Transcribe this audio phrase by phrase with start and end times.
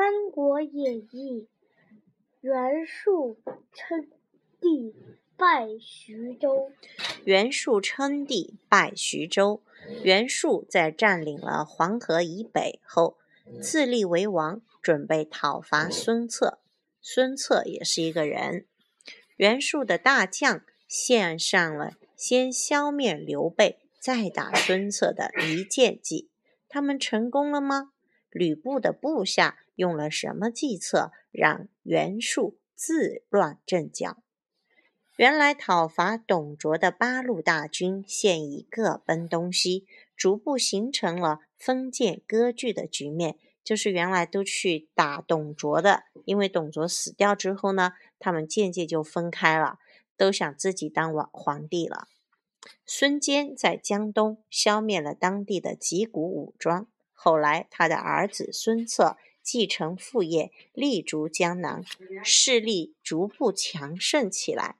[0.00, 1.46] 三国演义》
[2.40, 3.38] 袁术
[3.74, 4.08] 称
[4.58, 4.94] 帝
[5.36, 6.72] 拜徐州。
[7.26, 9.60] 袁术称帝拜徐州。
[10.02, 13.18] 袁术在占领了黄河以北后，
[13.60, 16.60] 自立为王，准备讨伐孙策。
[17.02, 18.64] 孙策也是一个人。
[19.36, 26.30] 袁术的大将献上了先消灭刘备，再打孙策的离间计。
[26.70, 27.92] 他们成功了吗？
[28.30, 34.22] 吕布的部下用了什么计策，让袁术自乱阵脚？
[35.16, 43.36] 原来讨伐董卓的八路大军现已各奔东西，逐步形成了封建割据的局面。
[43.62, 49.78] 就是原来都去打董卓的，因为董卓死掉之后呢，他们渐渐就分开了，
[50.16, 52.08] 都想自己当王皇帝了。
[52.86, 56.88] 孙坚在江东消灭了当地的几股武装，
[57.22, 61.84] 后来他的儿子孙策继承父业，立足江南，
[62.24, 64.76] 势力逐步强盛起来。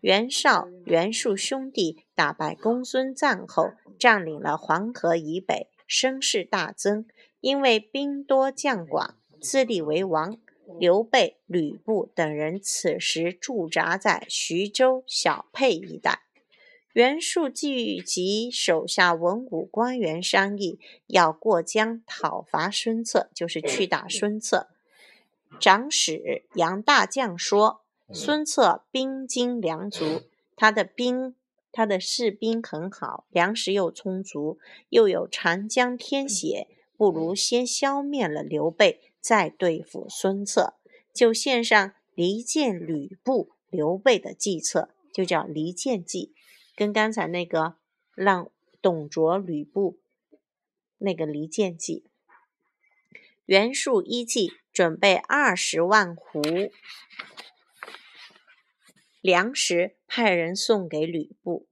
[0.00, 7.06] 袁绍、袁术兄弟打败公孙瓒后，占领了黄河以北，声势大增。
[7.40, 10.36] 因为兵多将广，自立为王。
[10.80, 16.22] 刘备、吕布等人此时驻扎在徐州小沛一带。
[16.98, 24.66] 袁术聚集手下文武官员商议，要过江讨伐孙策，就是去打孙策。
[25.60, 27.82] 长史杨大将说
[28.12, 30.22] ：“孙策兵精粮足，
[30.56, 31.36] 他的兵，
[31.70, 36.66] 他的士兵很好，粮食又充足，又有长江天险。”
[36.98, 40.74] 不如先消灭了刘备，再对付孙策，
[41.14, 46.32] 就献上离间吕布、刘备的计策，就叫离间计，
[46.78, 47.74] 跟刚才那个
[48.14, 49.98] 让董卓、吕布
[50.98, 52.04] 那个离间计。
[53.46, 56.70] 袁术依计，准备二十万斛
[59.20, 61.66] 粮食，派人送给吕布。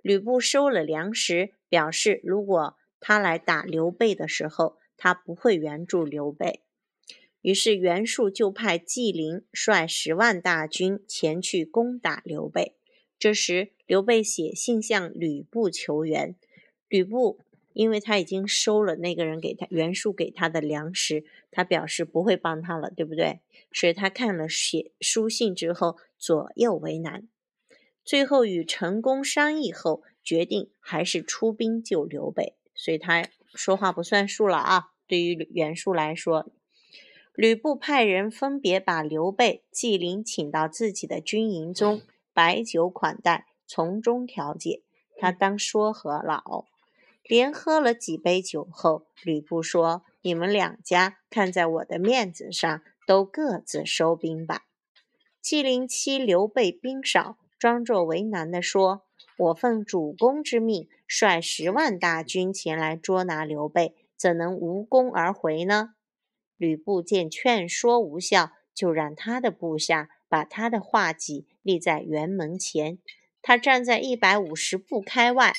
[0.00, 2.76] 吕布收了粮食，表示如果。
[3.04, 6.62] 他来打刘备的时候，他不会援助刘备。
[7.40, 12.76] 于是袁术就派纪灵率十万大军前去攻打刘备。
[13.18, 16.34] 这时刘备写信向吕布求援，
[16.88, 17.40] 吕布
[17.74, 23.40] 因为他已经收了那个人给他袁术给他的粮食，他表示不会帮他了，对不对？
[23.70, 27.28] 所以他看了写书信之后左右为难，
[28.02, 32.54] 最后与陈宫商议后，决定还是出兵救刘备。
[32.74, 34.92] 所以他说话不算数了啊！
[35.06, 36.50] 对于袁术来说，
[37.34, 42.00] 吕布派人分别把刘备、纪灵请到自己的军营中，
[42.32, 44.82] 摆酒款待，从中调解。
[45.16, 46.64] 他当说和老，
[47.22, 54.62] 连喝了几杯酒后，吕布说：“你们两家看在我的面子上，都各自收兵吧。”
[55.40, 59.02] 纪灵七刘备兵少，装作为难地说。
[59.38, 65.94] 我奉主公之命，率十万大军前来捉拿刘备，怎能无功而回呢？
[66.56, 72.98] 吕布见劝说无效，就让他的部下把他的画戟立在辕门前，
[73.42, 75.52] 他站在一百五十步开外，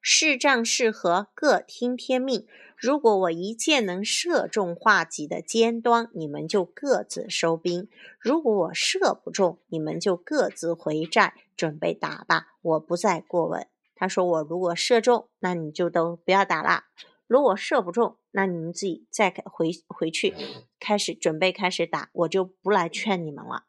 [0.00, 2.46] 是战是和，各听天命。
[2.76, 7.88] 如果我一箭能射中画戟的尖端，你们就各自收兵；
[8.20, 12.54] 如果我射不中，你们就各自回寨，准备打吧。
[12.62, 13.66] 我不再过问。
[13.96, 16.84] 他说：“我如果射中，那你就都不要打了；
[17.26, 20.34] 如果射不中，那你们自己再回回去，
[20.78, 23.64] 开始准备开始打，我就不来劝你们了。”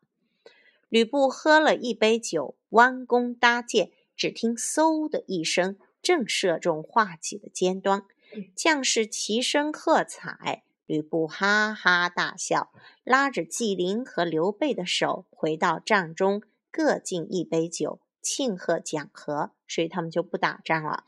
[0.89, 8.05] 吕布喝了一杯酒，弯弓搭箭，只听“嗖”的一声，正射中画戟的尖端。
[8.53, 12.73] 将士齐声喝彩，吕布哈哈大笑，
[13.05, 21.05] 拉着纪灵和刘备的手回到帐中，各敬一杯酒，庆贺讲和，所以他们就不打仗了。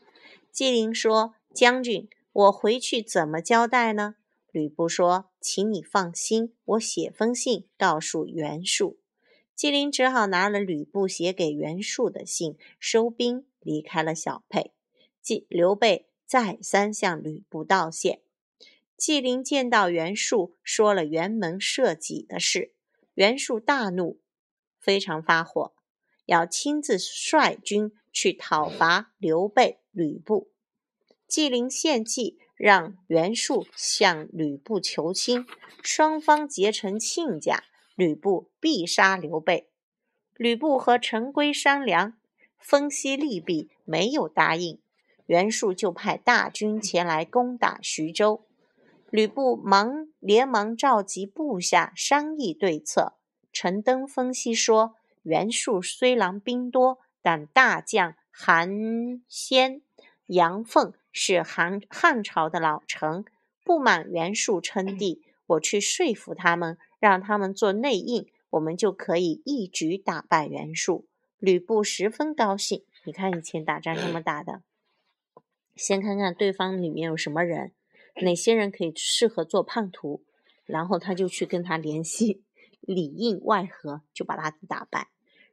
[0.50, 4.14] 纪灵说：“将军，我回去怎么交代呢？”
[4.50, 8.98] 吕布说：“请你放心，我写封信告诉袁术。”
[9.58, 14.72] 纪灵只好拿了吕布写给袁术的信，收兵离开了小沛。
[15.20, 16.06] 纪刘备。
[16.24, 18.20] 再三向吕布道谢。
[18.98, 22.74] 纪灵见到袁术，说了辕门射戟的事。
[23.14, 24.20] 袁术大怒，
[24.78, 25.72] 非常发火，
[26.26, 30.50] 要亲自率军去讨伐刘备、吕布。
[31.26, 35.46] 纪灵献计，让袁术向吕布求亲，
[35.82, 37.64] 双方结成亲家，
[37.98, 39.68] 吕布必杀刘备。
[40.36, 42.14] 吕布和陈规商量，
[42.56, 44.78] 分析利弊，没有答应。
[45.26, 48.46] 袁术就派大军前来攻打徐州。
[49.10, 53.14] 吕布忙连忙召集部下商议对策。
[53.52, 54.94] 陈登分析说
[55.24, 59.82] ：“袁术虽然兵多，但大将韩先、
[60.26, 63.24] 杨凤是汉汉朝的老臣，
[63.64, 65.24] 不满袁术称帝。
[65.48, 71.06] 我去说服他们，让他们做内应，我们就可以一举打败袁术。”
[71.38, 72.84] 吕布十分高兴。
[73.04, 74.62] 你看以前打仗怎么打的？
[75.76, 77.72] 先看看对方里面有什么人，
[78.22, 80.24] 哪些人可以适合做叛徒，
[80.66, 82.42] 然后他就去跟他联系，
[82.80, 85.08] 里应外合，就把他打败。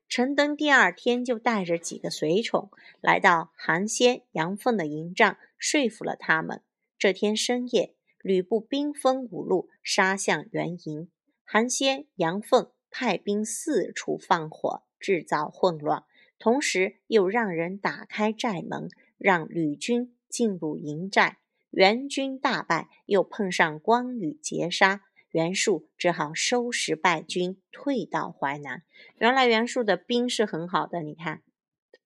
[0.10, 2.70] 陈登第二天就带着几个随从
[3.02, 6.62] 来到韩先、杨凤的营帐，说服了他们。
[6.98, 7.94] 这天深夜，
[8.26, 11.12] 吕布兵分五路杀向援营，
[11.44, 16.06] 韩先、杨凤派兵四处放火，制造混乱，
[16.40, 18.90] 同时又让人打开寨门，
[19.20, 20.12] 让吕军。
[20.28, 21.38] 进入营寨，
[21.70, 28.84] 袁军大败，又碰上关羽截杀，袁术只好收拾败军，退到淮南。
[29.18, 31.42] 原来袁术的兵是很好的，你看，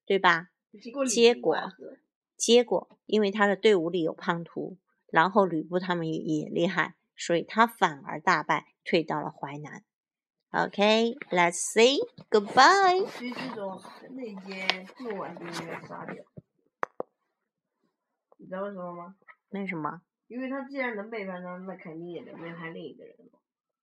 [0.06, 0.50] 对吧？
[1.10, 1.58] 结果，
[2.38, 4.78] 结果，因为他的队伍里有叛徒，
[5.12, 9.84] 然后吕布他们也也厉害，所以他反而大败，退到了淮南。
[10.52, 11.98] OK，Let's say
[12.30, 13.06] goodbye。
[13.08, 16.24] 所以这种内奸做完就应该杀掉。
[18.38, 19.16] 你知道为什么吗？
[19.50, 20.02] 为什么？
[20.28, 23.16] 因为他既然能背叛他，那肯定也能背叛另一个人